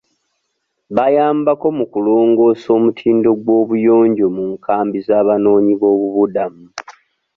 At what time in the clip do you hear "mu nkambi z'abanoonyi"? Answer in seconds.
4.35-5.73